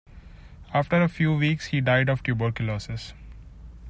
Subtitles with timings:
[0.73, 3.13] After a few weeks, he died of tuberculosis.